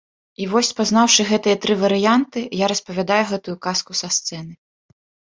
[0.43, 4.53] І вось спазнаўшы гэтыя тры варыянты, я распавядаю гэтую казку са сцэны.